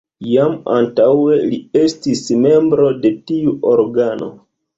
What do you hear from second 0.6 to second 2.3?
antaŭe li estis